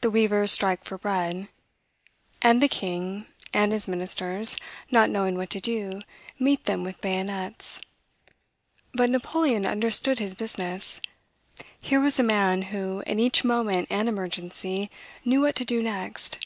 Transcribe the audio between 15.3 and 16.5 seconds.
what to do next.